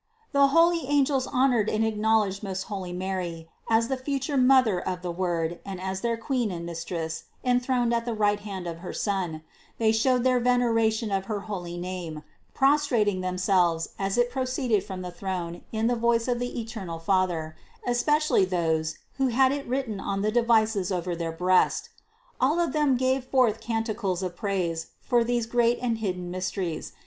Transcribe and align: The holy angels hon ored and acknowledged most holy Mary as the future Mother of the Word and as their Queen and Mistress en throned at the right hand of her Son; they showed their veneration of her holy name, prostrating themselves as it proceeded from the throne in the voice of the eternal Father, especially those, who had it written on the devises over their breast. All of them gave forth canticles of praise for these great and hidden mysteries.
The 0.31 0.47
holy 0.47 0.87
angels 0.87 1.27
hon 1.27 1.51
ored 1.51 1.71
and 1.71 1.85
acknowledged 1.85 2.41
most 2.41 2.63
holy 2.63 2.91
Mary 2.91 3.47
as 3.69 3.87
the 3.87 3.97
future 3.97 4.35
Mother 4.35 4.79
of 4.81 5.03
the 5.03 5.11
Word 5.11 5.59
and 5.63 5.79
as 5.79 6.01
their 6.01 6.17
Queen 6.17 6.49
and 6.49 6.65
Mistress 6.65 7.25
en 7.43 7.59
throned 7.59 7.93
at 7.93 8.05
the 8.05 8.15
right 8.15 8.39
hand 8.39 8.65
of 8.65 8.79
her 8.79 8.93
Son; 8.93 9.43
they 9.77 9.91
showed 9.91 10.23
their 10.23 10.39
veneration 10.39 11.11
of 11.11 11.25
her 11.25 11.41
holy 11.41 11.77
name, 11.77 12.23
prostrating 12.55 13.21
themselves 13.21 13.89
as 13.99 14.17
it 14.17 14.31
proceeded 14.31 14.83
from 14.83 15.03
the 15.03 15.11
throne 15.11 15.61
in 15.71 15.85
the 15.85 15.95
voice 15.95 16.27
of 16.27 16.39
the 16.39 16.59
eternal 16.59 16.97
Father, 16.97 17.55
especially 17.85 18.43
those, 18.43 18.97
who 19.17 19.27
had 19.27 19.51
it 19.51 19.67
written 19.67 19.99
on 19.99 20.23
the 20.23 20.31
devises 20.31 20.91
over 20.91 21.15
their 21.15 21.31
breast. 21.31 21.89
All 22.39 22.59
of 22.59 22.73
them 22.73 22.97
gave 22.97 23.25
forth 23.25 23.61
canticles 23.61 24.23
of 24.23 24.35
praise 24.35 24.87
for 24.99 25.23
these 25.23 25.45
great 25.45 25.77
and 25.79 25.99
hidden 25.99 26.31
mysteries. 26.31 26.93